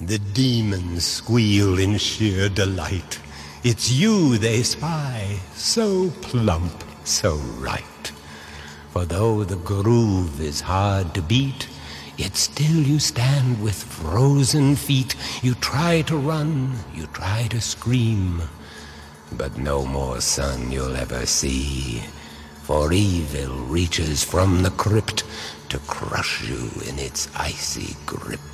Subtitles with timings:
[0.00, 3.20] The demons squeal in sheer delight.
[3.62, 8.12] It's you they spy, so plump, so right.
[8.90, 11.68] For though the groove is hard to beat,
[12.16, 15.14] yet still you stand with frozen feet.
[15.44, 18.42] You try to run, you try to scream,
[19.30, 22.02] but no more sun you'll ever see.
[22.64, 25.22] For evil reaches from the crypt
[25.68, 28.53] to crush you in its icy grip.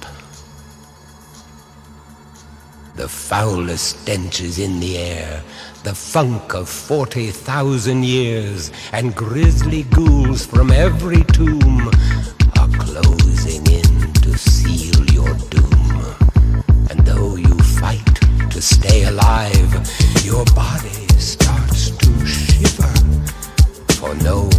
[3.01, 5.43] The foulest stench is in the air,
[5.85, 11.89] the funk of 40,000 years, and grisly ghouls from every tomb
[12.59, 16.15] are closing in to seal your doom.
[16.91, 19.73] And though you fight to stay alive,
[20.23, 22.93] your body starts to shiver,
[23.95, 24.50] for no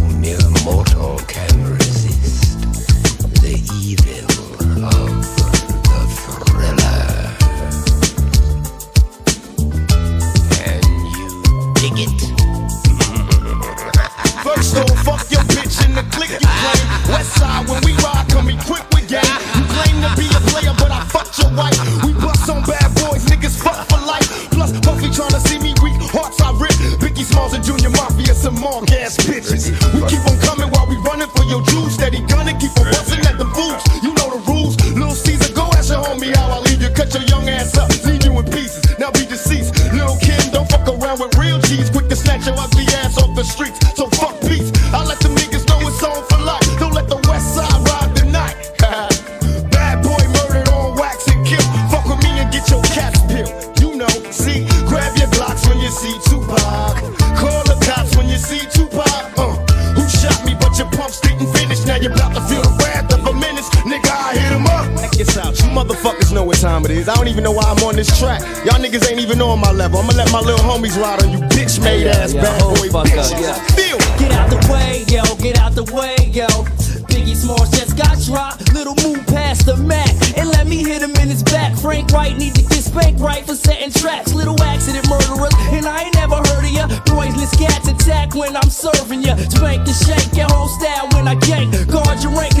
[67.04, 67.08] know what time it is.
[67.08, 68.40] I don't even know why I'm on this track.
[68.64, 69.98] Y'all niggas ain't even on my level.
[69.98, 72.88] I'ma let my little homies ride on you bitch made ass yeah, bad hold boy
[72.88, 73.40] fuck up, bitches.
[73.40, 73.54] yeah.
[73.76, 76.46] Feel Get out the way, yo, get out the way, yo.
[77.10, 78.72] Biggie Smalls just got dropped.
[78.72, 81.76] Little move past the Mac and let me hit him in his back.
[81.76, 84.32] Frank White need to get spanked right for setting traps.
[84.34, 86.86] Little accident murderers, and I ain't never heard of ya.
[87.06, 89.36] Poisonous cats attack when I'm serving ya.
[89.36, 91.72] Spank and shake your whole style when I gank.
[91.90, 92.51] Guard your rank,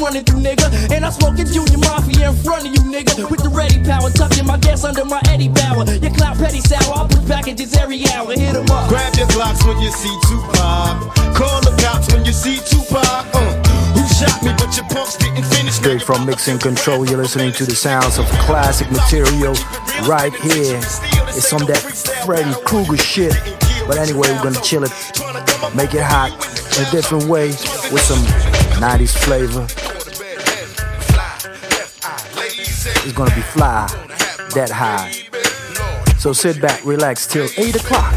[0.00, 0.66] running through, nigga.
[0.90, 3.30] And I'm smoking Junior Mafia in front of you, nigga.
[3.30, 5.84] With the ready power, tucking my gas under my Eddie Bauer.
[6.00, 8.32] Your clout petty sour, I'll push packages every hour.
[8.32, 8.88] Hit 'em up.
[8.88, 10.96] Grab your Glocks when you see Tupac.
[11.36, 13.26] Call the cops when you see Tupac.
[13.34, 13.40] Uh,
[13.94, 14.52] who shot me?
[14.58, 15.74] But your pumps didn't finish.
[15.74, 19.54] Straight from Mixing Control, you're listening to the sounds of classic material
[20.06, 20.80] right here.
[21.36, 21.78] It's some that
[22.24, 23.36] Freddy Krueger shit.
[23.86, 24.92] But anyway, we're gonna chill it,
[25.74, 26.30] make it hot
[26.78, 27.48] in a different way
[27.92, 28.22] with some
[28.80, 29.66] 90s flavor.
[32.82, 33.86] It's gonna be fly,
[34.54, 35.12] that high.
[36.18, 38.10] So sit back, relax till 8 o'clock.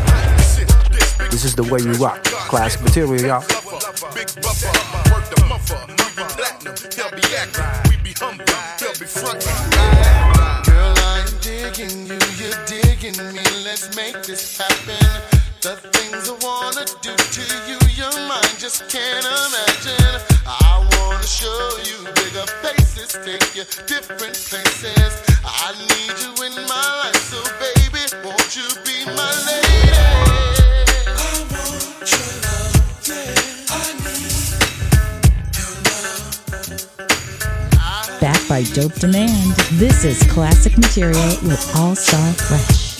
[1.32, 2.24] This is the way we rock.
[2.24, 3.44] Classic material, y'all.
[10.64, 13.44] Girl, I'm digging you, you're digging me.
[13.66, 14.96] Let's make this happen.
[15.60, 20.22] The things I wanna do to you, your mind just can't imagine.
[20.48, 22.03] I wanna show you
[23.14, 25.22] faces, take you different places.
[25.46, 29.92] I need you in my life, so baby, won't you be my lady?
[31.08, 32.76] I want your love,
[33.08, 33.66] yeah.
[33.70, 34.34] I need
[38.20, 42.93] Backed by Dope Demand, this is classic material with All Star Fresh.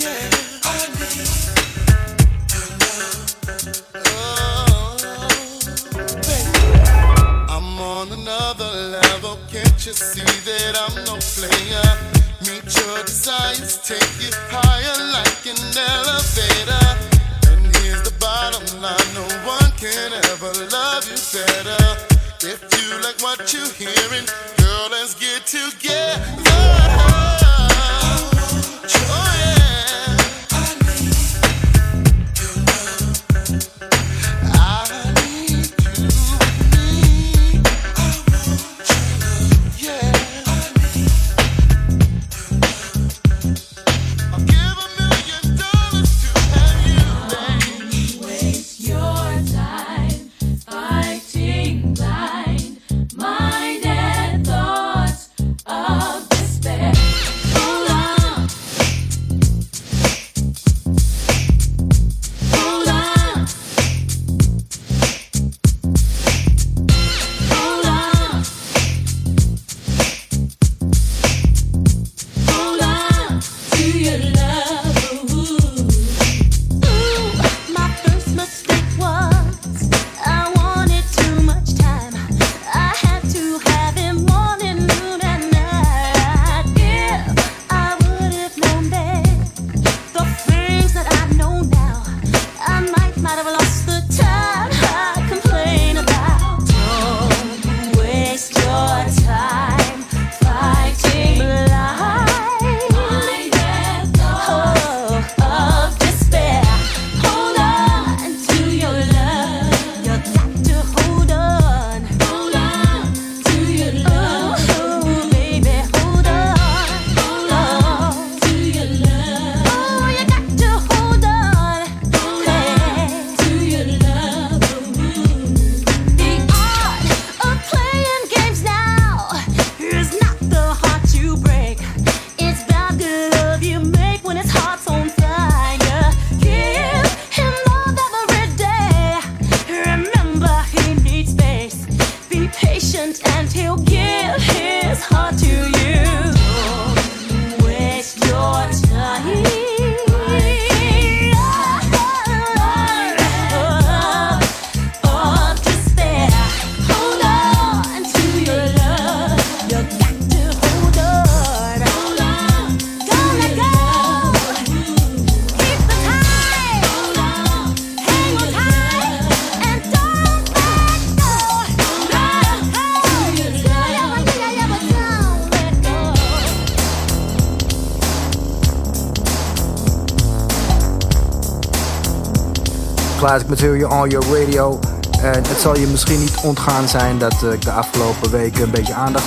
[184.04, 184.80] On your radio.
[185.22, 188.94] En het zal je misschien niet ontgaan zijn dat ik de afgelopen weken een beetje
[188.94, 189.26] aandacht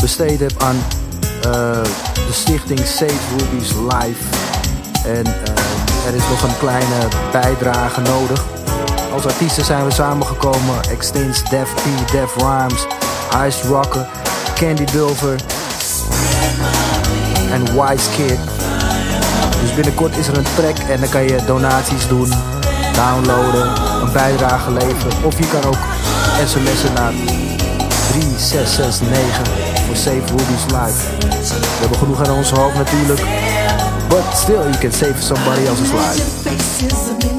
[0.00, 1.42] besteed heb aan uh,
[2.14, 4.22] de stichting Save Rubies Live.
[5.04, 8.44] En uh, er is nog een kleine bijdrage nodig.
[9.12, 10.82] Als artiesten zijn we samengekomen.
[10.90, 12.86] Extins, Def P, Def Rhymes,
[13.46, 14.06] Ice Rocker,
[14.54, 15.40] Candy Dulver
[17.50, 18.38] en Wise Kid.
[19.60, 22.32] Dus binnenkort is er een track en dan kan je donaties doen
[22.92, 23.72] downloaden,
[24.02, 25.24] een bijdrage leveren.
[25.24, 25.78] Of je kan ook
[26.46, 27.12] sms'en naar
[28.10, 29.48] 3669
[29.86, 31.16] voor Save Ruby's Life.
[31.58, 33.20] We hebben genoeg aan ons hoofd natuurlijk.
[34.08, 37.31] But still, you can save somebody else's life.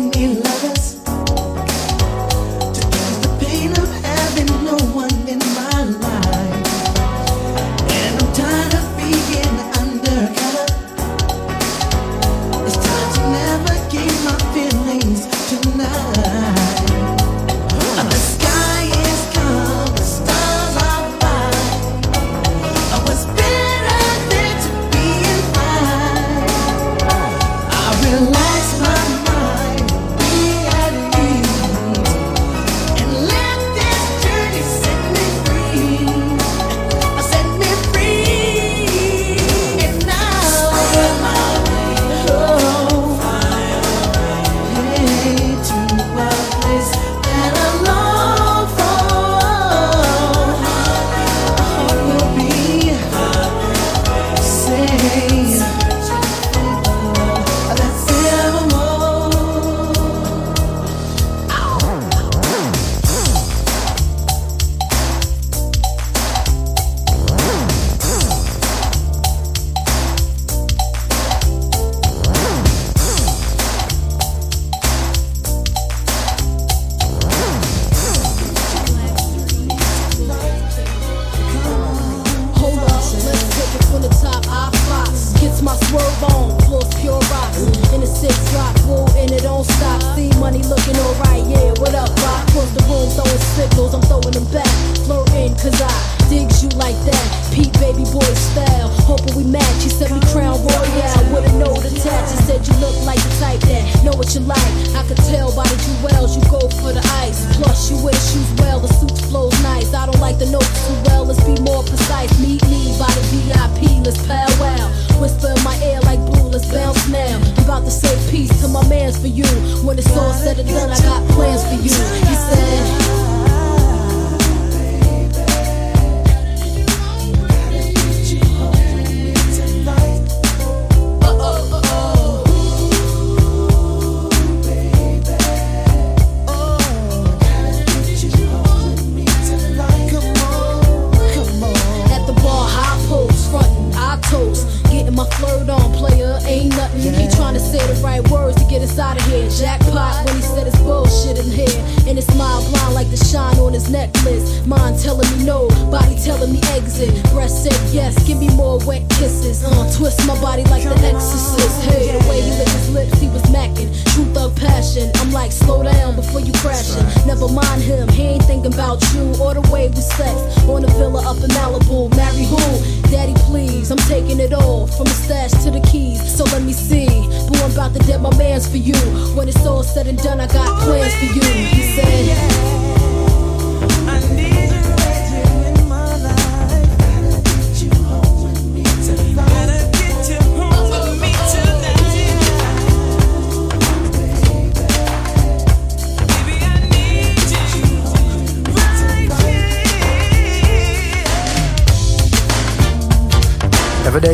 [174.40, 176.22] it all from the stash to the keys.
[176.36, 177.08] So let me see.
[177.08, 178.96] Boo, I'm about to dead my man's for you.
[179.36, 181.42] When it's all said and done, I got plans for you.
[181.42, 182.83] He said.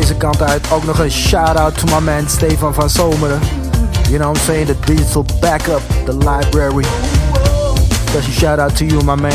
[0.00, 3.40] deze kant uit ook nog een shout-out to my man Stefan van Zomeren.
[4.08, 4.66] You know what I'm saying?
[4.66, 6.84] The digital backup, the library.
[8.08, 9.32] Special shout-out to you, my man.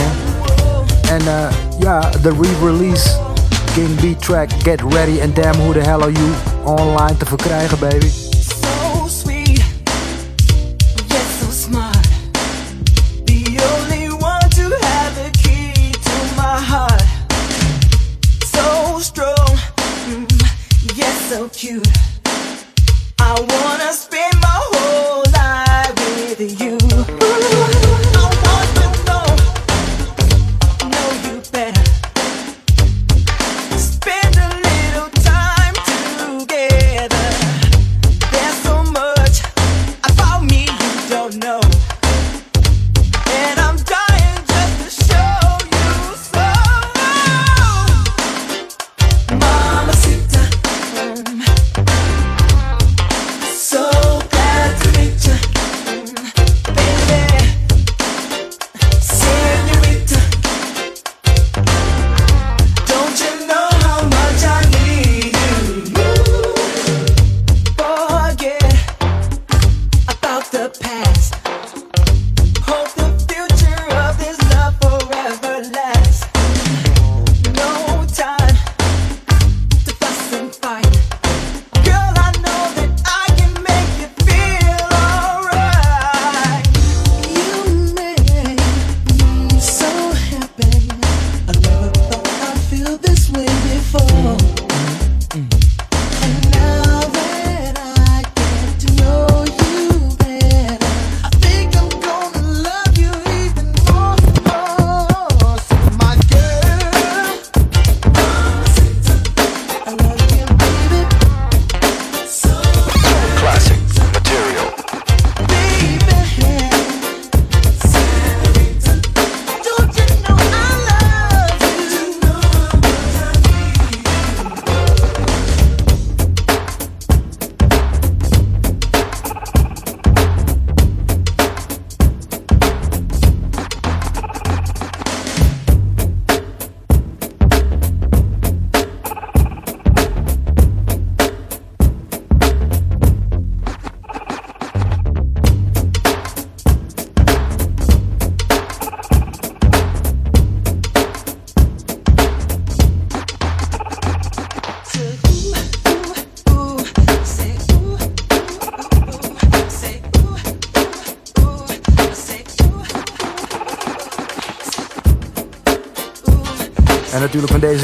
[1.10, 3.20] En ja, uh, yeah, the re-release
[3.74, 8.25] King B-track Get Ready and Damn Who The Hell Are You online te verkrijgen, baby.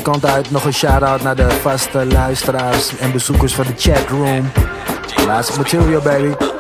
[0.01, 4.51] kant uit nog een shout-out naar de vaste luisteraars en bezoekers van de chatroom.
[5.25, 6.50] Laatste material, baby.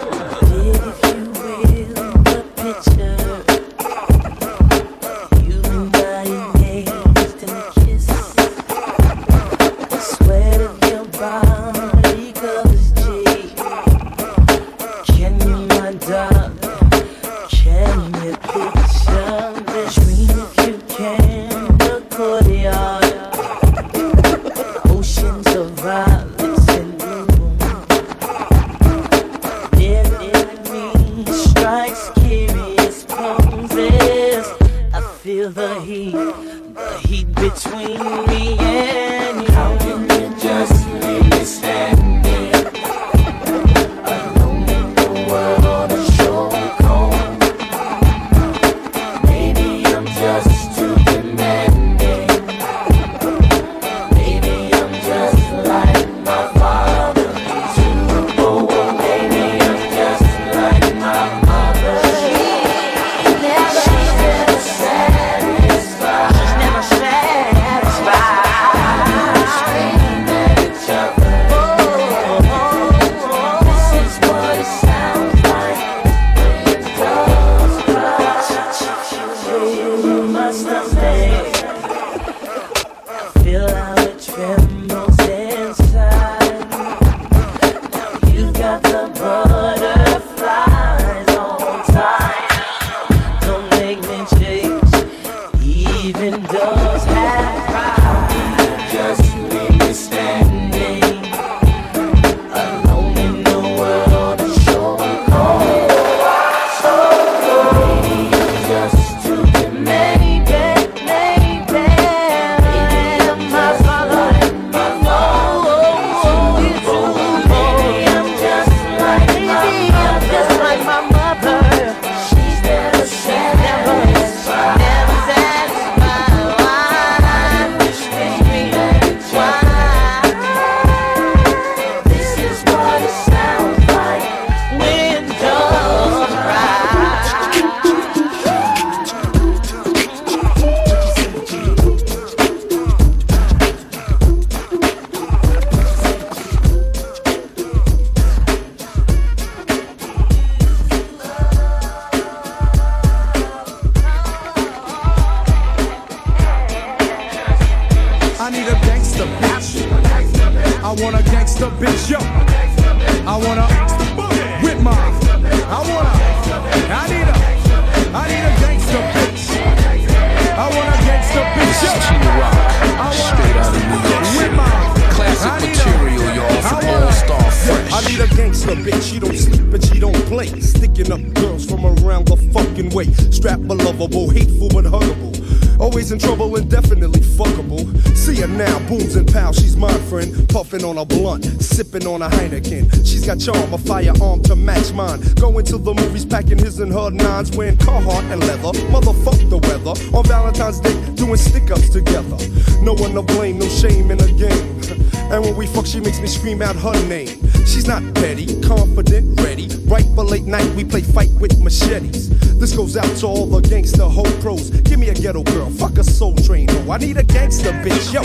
[193.21, 195.21] She's got charm, a firearm to match mine.
[195.35, 198.71] Going to the movies, packing his and her nines, wearing Carhartt and leather.
[198.89, 199.93] Motherfuck the weather.
[200.17, 202.37] On Valentine's Day, doing stick ups together.
[202.81, 204.97] No one to blame, no shame in the game.
[205.31, 207.29] And when we fuck, she makes me scream out her name.
[207.65, 209.69] She's not petty, confident, ready.
[209.85, 212.27] Right for late night, we play fight with machetes.
[212.59, 214.71] This goes out to all the gangster hoe pros.
[214.71, 216.67] Give me a ghetto girl, fuck a soul train.
[216.71, 218.23] Oh, I need a gangster bitch, yo.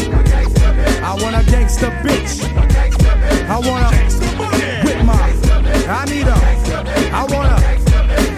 [1.04, 2.42] I want a gangster bitch.
[3.48, 4.45] I want a.
[5.88, 6.34] I need a.
[7.14, 7.56] I wanna,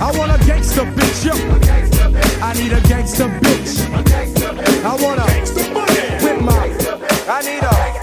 [0.04, 1.32] I want a gangster bitch, yo.
[2.44, 3.80] I need a gangster bitch.
[4.84, 6.54] I want a with my.
[7.26, 7.97] I need a.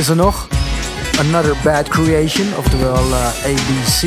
[0.00, 0.48] Je ze nog?
[1.18, 4.02] Another Bad Creation, oftewel uh, ABC.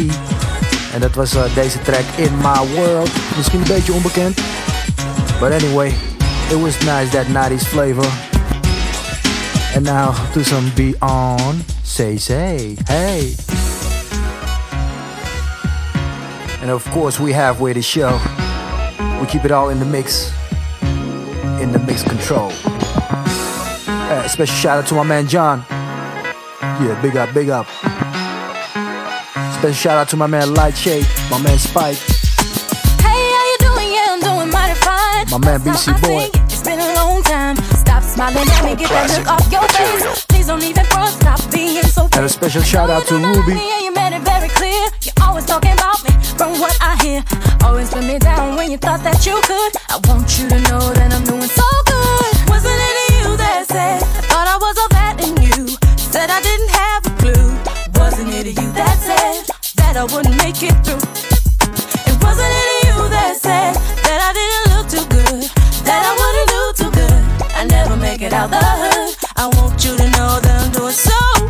[0.94, 3.10] En dat was uh, deze track In My World.
[3.36, 4.42] Misschien een beetje onbekend.
[5.40, 5.88] But anyway,
[6.50, 8.08] it was nice that 90s flavor.
[9.76, 11.64] And now to some Beyond.
[11.84, 13.36] Say, say, hey.
[16.62, 18.20] And of course, we have halfway the show.
[19.20, 20.32] We keep it all in the mix.
[21.62, 22.52] In the mix control.
[23.88, 25.73] Uh, special shout out to my man John.
[26.64, 27.68] Yeah, big up, big up.
[29.60, 31.98] Special shout out to my man Lightshade, my man Spike,
[33.04, 33.92] Hey, how you doing?
[33.92, 35.26] Yeah, I'm doing mighty fine.
[35.30, 36.08] my man BC Boy.
[36.08, 37.58] see you, It's been a long time.
[37.84, 40.26] Stop smiling at me, get that Classic look off your face.
[40.26, 43.40] Please don't even front, stop being so And a special shout out to you Ruby.
[43.40, 44.88] love me and you made it very clear.
[45.04, 47.24] You're always talking about me, from what I hear.
[47.66, 49.72] Always put me down when you thought that you could.
[49.92, 52.50] I want you to know that I'm doing so good.
[52.50, 54.90] Wasn't it you that said I thought I was all
[56.14, 57.50] that I didn't have a clue.
[58.00, 61.02] Wasn't it you that said that I wouldn't make it through?
[62.06, 63.74] It wasn't it you that said
[64.06, 65.42] that I didn't look too good,
[65.90, 67.22] that I wouldn't do too good.
[67.58, 69.16] I never make it out the hood.
[69.38, 71.43] I want you to know that I'm doing so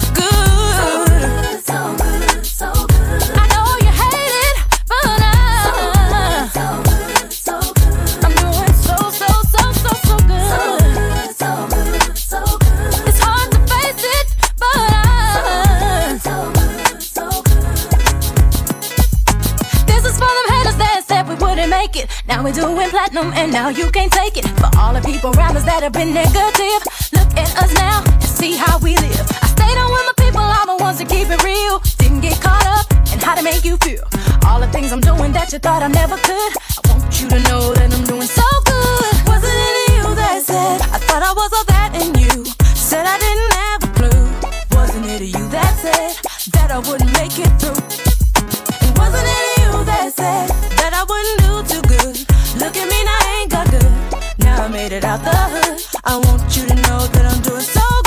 [23.35, 24.45] and now you can't take it.
[24.61, 26.81] For all the people around us that have been negative,
[27.13, 29.27] look at us now and see how we live.
[29.41, 31.79] I stayed on with my people, all the ones that keep it real.
[31.97, 34.03] Didn't get caught up in how to make you feel.
[34.45, 36.51] All the things I'm doing that you thought I never could.
[36.77, 39.13] I want you to know that I'm doing so good.
[39.27, 41.72] Wasn't it you that said I thought I was all
[55.05, 55.79] out the hood.
[56.05, 58.02] I want you to know that I'm doing so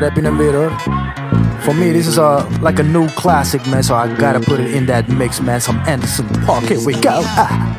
[0.00, 0.72] Je hem weer hoor.
[1.58, 3.82] For me, this is a, like a new classic, man.
[3.82, 5.60] So I gotta put it in that mix, man.
[5.60, 6.66] Some Anderson .Paak.
[6.66, 7.20] Here we go.
[7.24, 7.71] Ah.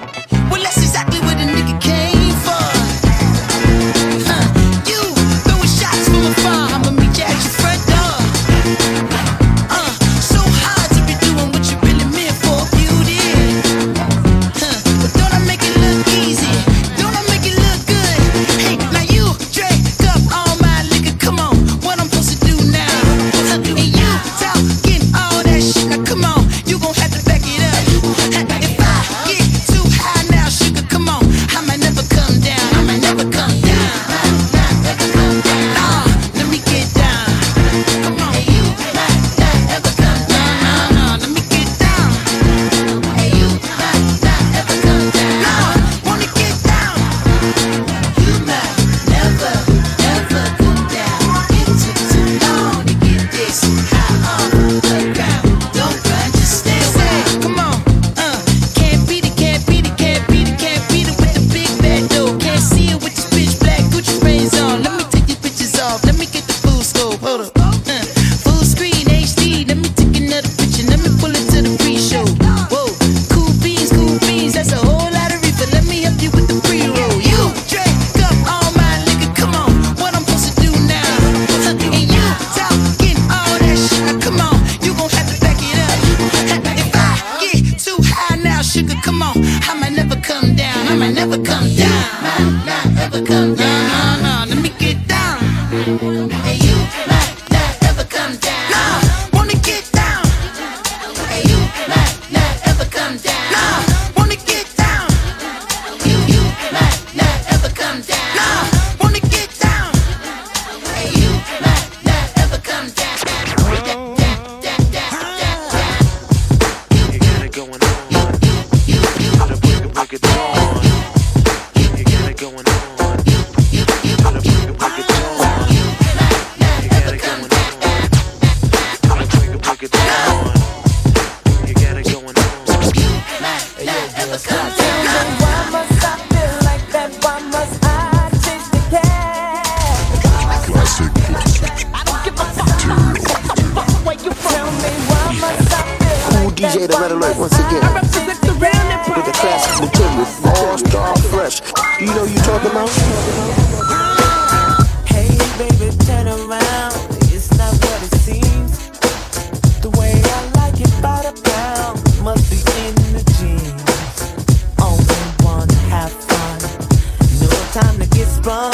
[168.45, 168.71] run.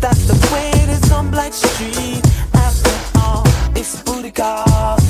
[0.00, 2.24] That's the way it is on Blackstreet.
[2.54, 3.44] After all,
[3.76, 5.01] it's booty call.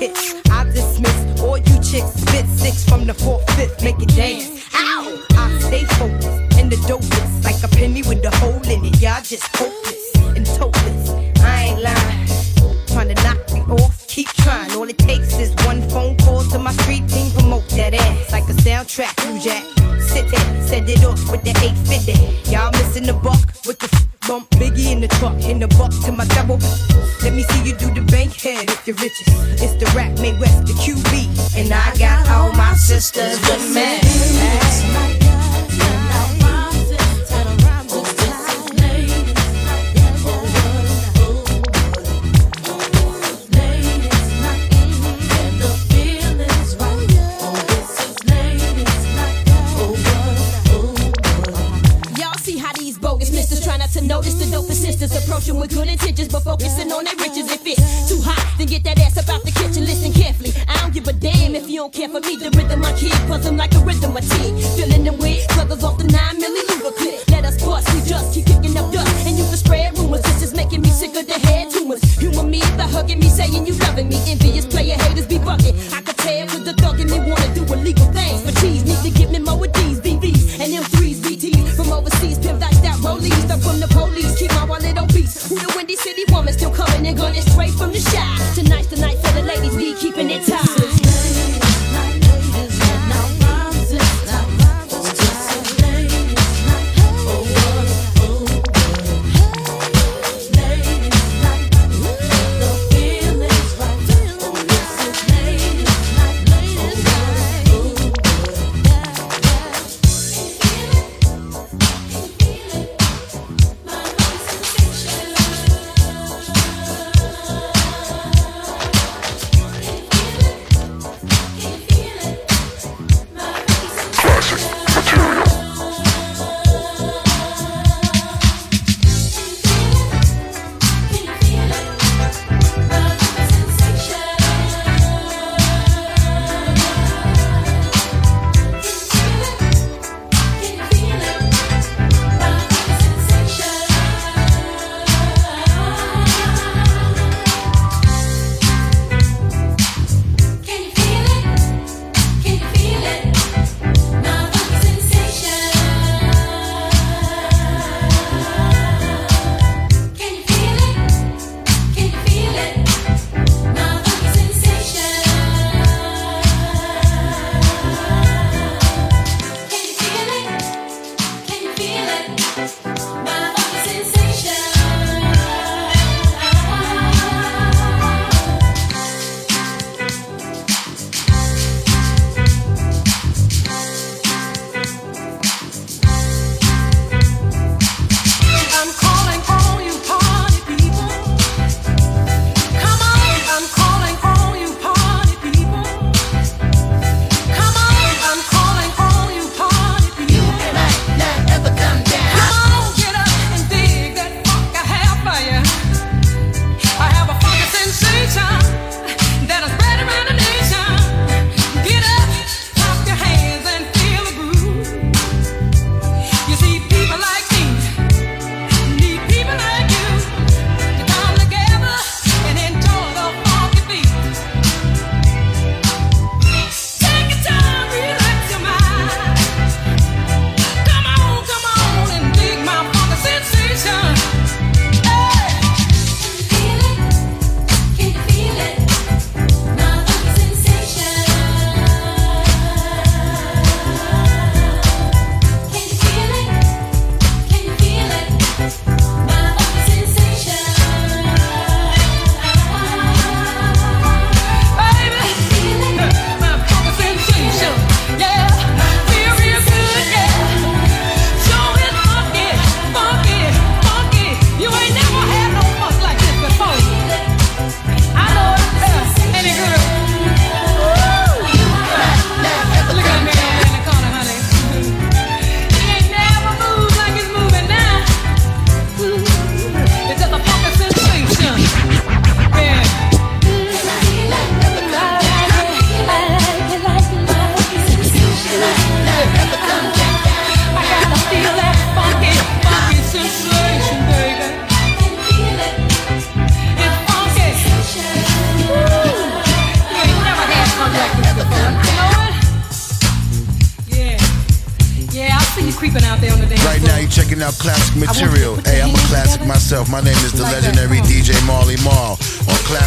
[0.00, 0.37] it.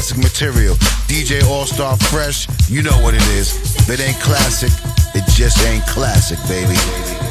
[0.02, 0.74] Classic material.
[1.06, 3.54] DJ All Star Fresh, you know what it is.
[3.78, 4.72] If it ain't classic,
[5.14, 7.31] it just ain't classic, baby.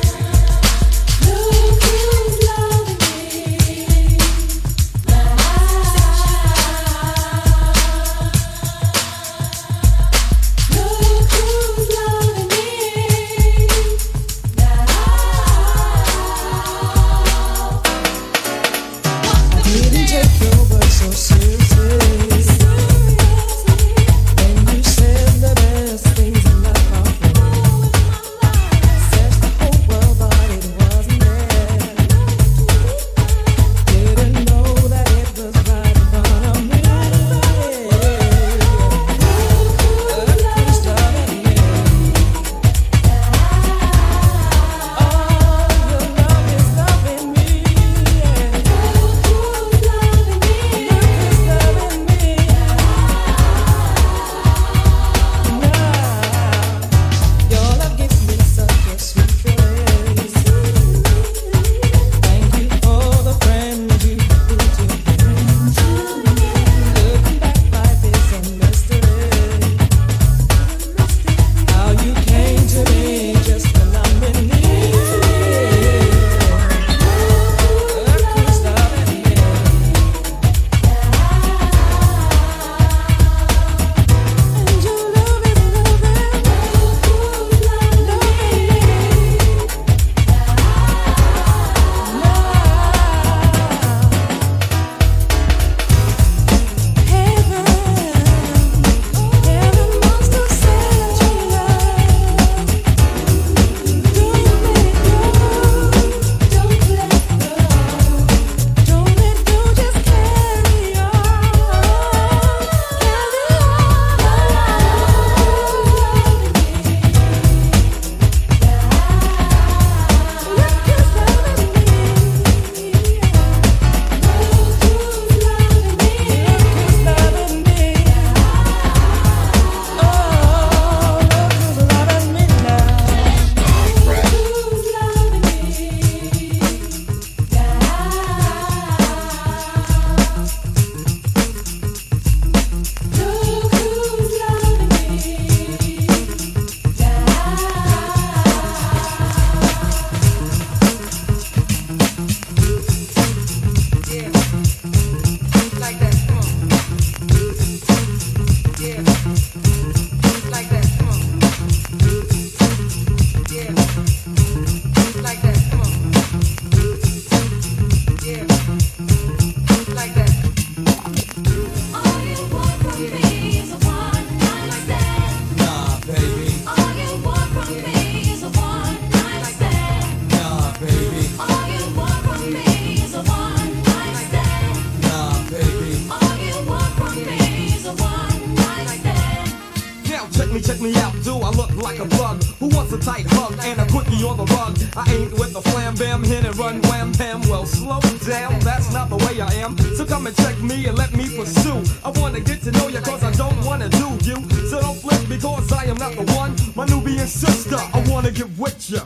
[202.41, 204.37] Wanna get to know you cause I don't wanna do you.
[204.71, 206.57] So don't flip because I am not the one.
[206.75, 209.01] My Nubian sister, I wanna get with ya.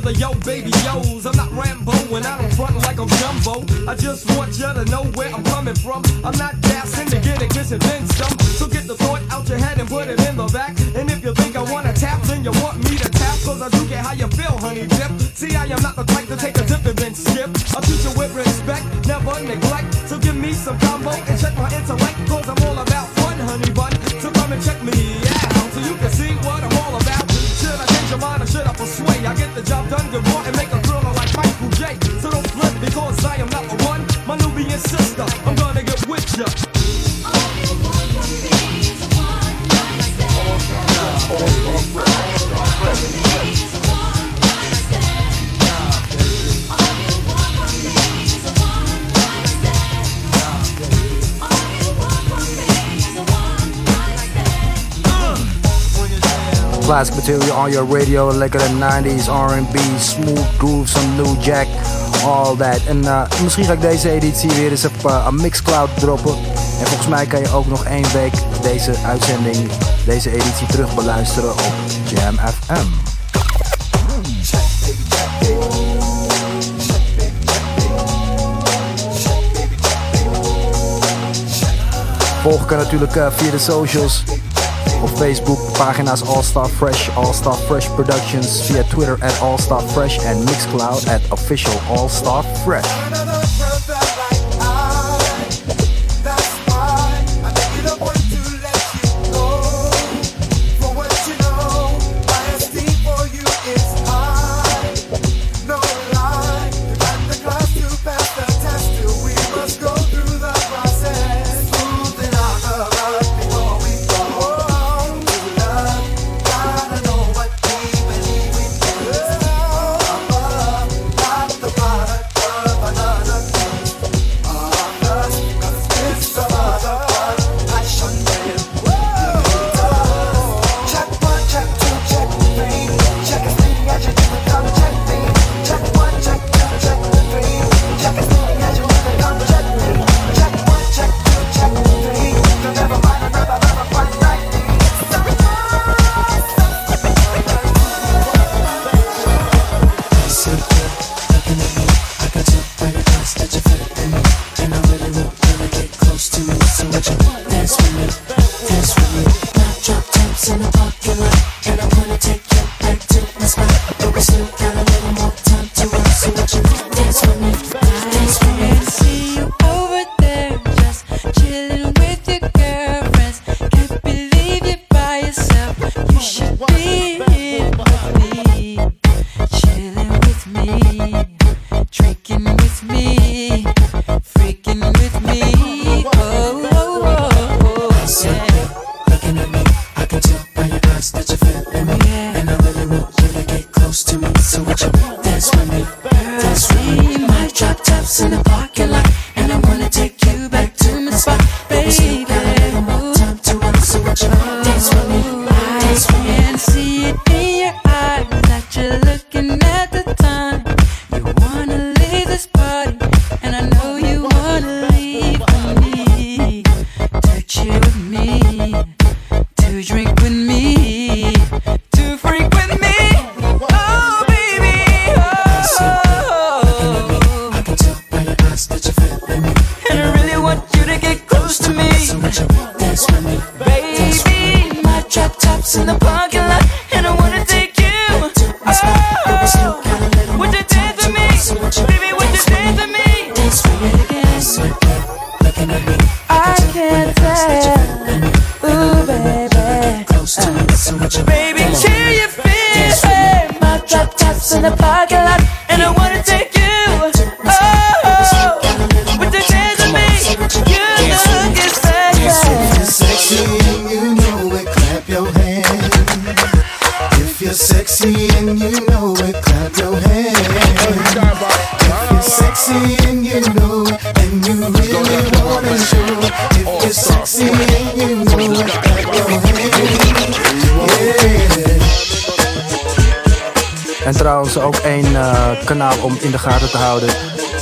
[0.00, 1.26] The yo baby yo's.
[1.26, 3.64] I'm not Rambo and I don't front like I'm Jumbo.
[3.86, 6.02] I just want you to know where I'm coming from.
[6.24, 8.38] I'm not gassing to get it, kiss it, then some.
[8.58, 10.78] So get the thought out your head and put it in the back.
[10.96, 13.36] And if you think I wanna tap, then you want me to tap.
[13.44, 15.12] Cause I do get how you feel, honey dip.
[15.34, 17.50] See, I am not the type to take a dip and then skip.
[17.74, 19.94] I'll treat you with respect, never neglect.
[20.08, 22.13] So give me some combo and check my intellect.
[29.96, 31.96] done good want and make a thriller like Michael J.
[32.20, 34.02] So don't flip because I am not the one.
[34.26, 36.46] My Nubian sister, I'm gonna get with ya.
[37.30, 40.02] All you want from me is one night
[41.28, 41.63] stand.
[56.84, 58.32] Classic material on your radio.
[58.32, 61.66] Lekkere 90s, R&B, smooth groove, some new jack,
[62.24, 62.80] all that.
[62.86, 66.34] En eh, misschien ga ik deze editie weer eens op uh, een Mixcloud droppen.
[66.80, 68.32] En volgens mij kan je ook nog één week
[68.62, 69.70] deze uitzending,
[70.06, 71.72] deze editie terug beluisteren op
[72.04, 72.86] Jam FM.
[82.42, 84.22] Volg kan natuurlijk uh, via de socials.
[85.04, 88.66] Op Facebook pagina's All Star Fresh, All Star Fresh Productions.
[88.70, 93.33] Via Twitter at All Star Fresh en Mixcloud at Official All Star Fresh.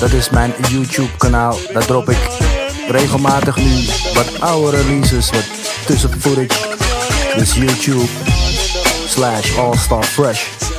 [0.01, 1.57] Dat is mijn YouTube kanaal.
[1.73, 2.19] Daar drop ik
[2.89, 5.45] regelmatig nu wat oude releases, wat
[5.87, 6.77] tussen footage.
[7.37, 8.07] Dus YouTube
[9.07, 10.72] slash All Star Fresh.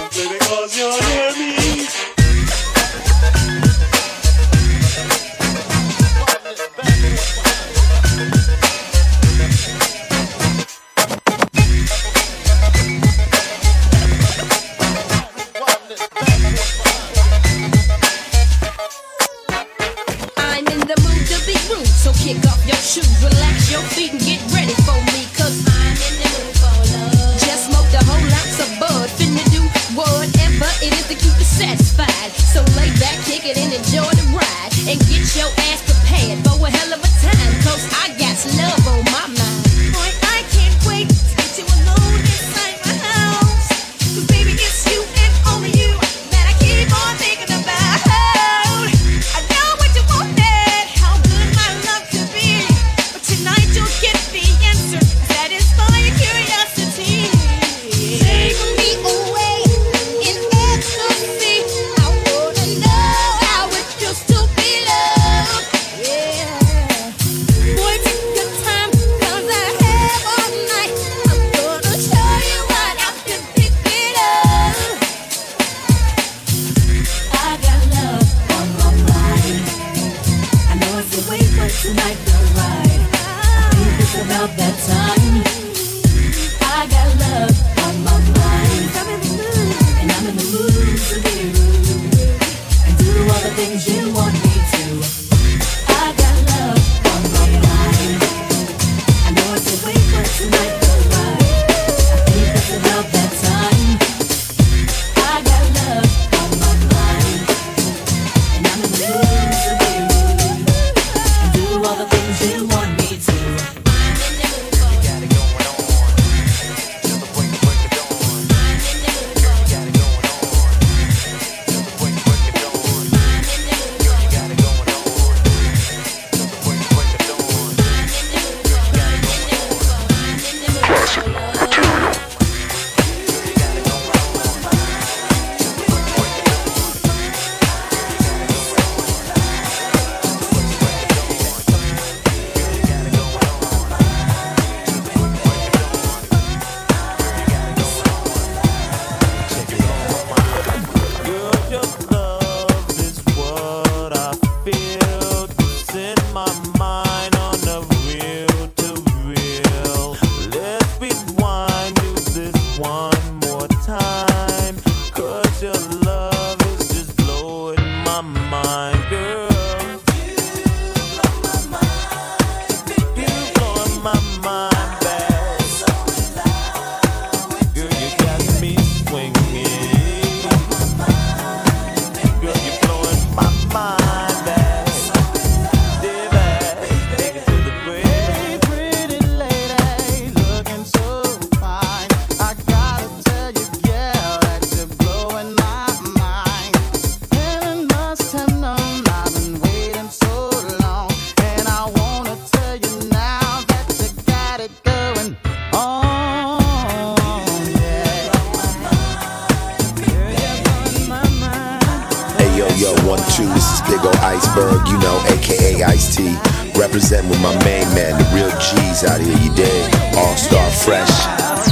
[214.55, 216.37] You know, aka Ice T.
[216.79, 219.95] Representing with my main man, the real G's out here, you dig?
[220.15, 221.09] All star fresh.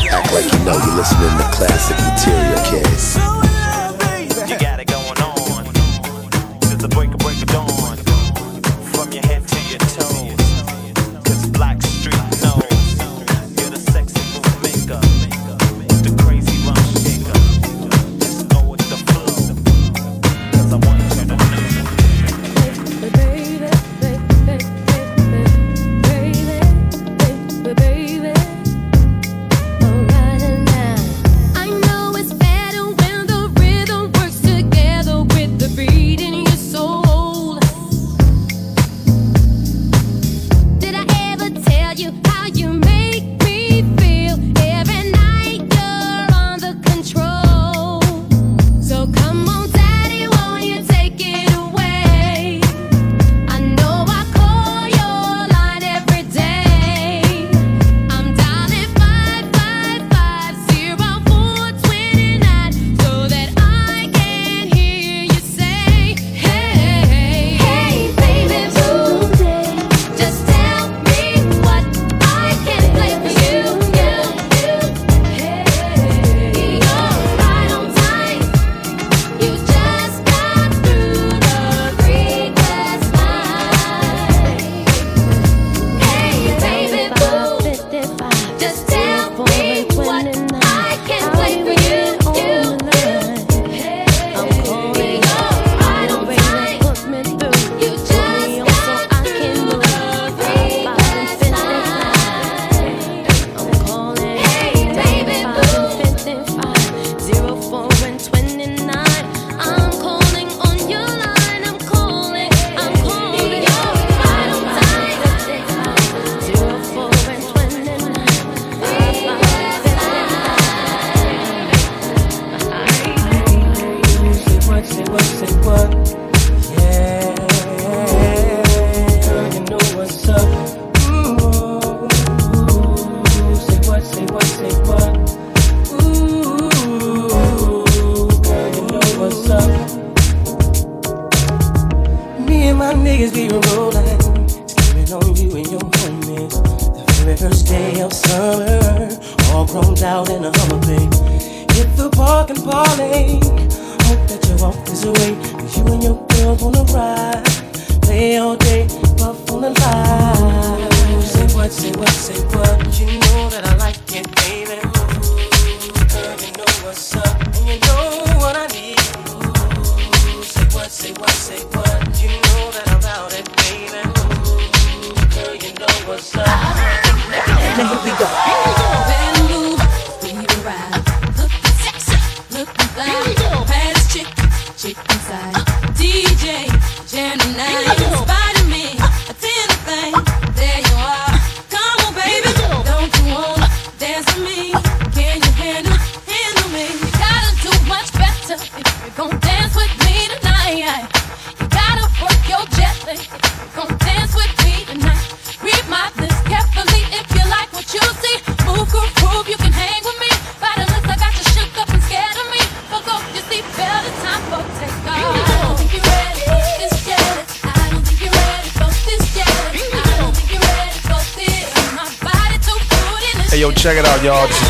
[0.10, 3.41] Act like you know you're listening to classic material, kids.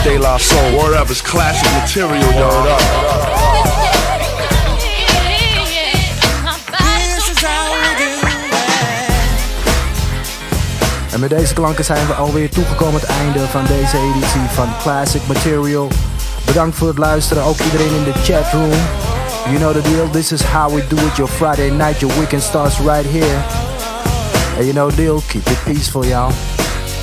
[0.04, 0.72] De La Soul.
[0.72, 2.64] Word up, it's classic material, y'all.
[2.64, 2.82] Word up.
[11.12, 14.70] En met deze klanken zijn we alweer toegekomen aan het einde van deze editie van
[14.82, 15.88] Classic Material.
[16.45, 18.72] Bedankt voor het luisteren, ook iedereen in de chatroom.
[19.45, 21.16] You know the deal, this is how we do it.
[21.16, 23.43] Your Friday night, your weekend starts right here.
[24.56, 26.32] And you know the deal, keep it peaceful, y'all.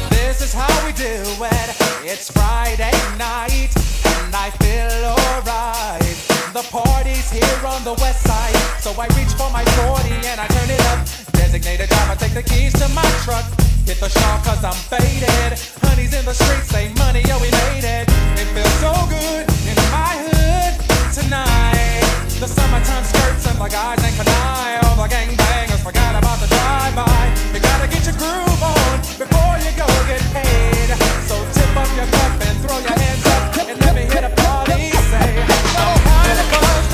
[0.09, 1.77] This is how we do it.
[2.05, 2.38] It's
[2.69, 3.73] Friday night,
[4.05, 6.05] and I feel alright.
[6.53, 8.53] The party's here on the west side,
[8.85, 11.01] so I reach for my 40 and I turn it up.
[11.33, 13.49] Designated driver, take the keys to my truck.
[13.89, 15.57] Hit the shop cause I'm faded.
[15.81, 18.05] Honey's in the streets, say money, yo, we made it.
[18.37, 20.77] It feels so good in my hood
[21.17, 22.05] tonight.
[22.37, 24.85] The summertime skirts and the guys ain't canine.
[24.85, 27.33] All the gangbangers forgot about the drive-by.
[27.49, 30.93] You gotta get your groove on before you go get paid.
[31.25, 31.48] So
[31.79, 34.91] tip up your cup and throw your hands up and let me hear the party
[34.91, 35.31] say,
[35.79, 36.45] I'm kinda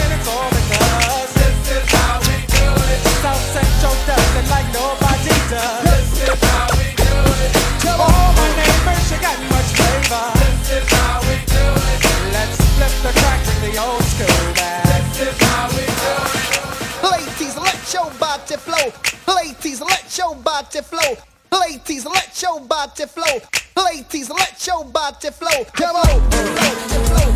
[0.05, 3.01] and it's all because this is how we do it.
[3.25, 5.85] South Central does it like nobody does.
[5.89, 7.15] This is how we do
[7.45, 7.53] it.
[7.97, 10.27] All my neighbors, you got much flavor.
[10.43, 12.01] This is how we do it.
[12.37, 14.41] Let's flip the crack to the old school.
[14.91, 16.45] This is how we do it.
[17.09, 18.87] Ladies, let your body flow.
[19.35, 21.13] Ladies, let your body flow.
[21.53, 23.39] Ladies, let your body flow.
[23.77, 25.49] Ladies, let your body flow.
[25.51, 27.34] Let your body flow.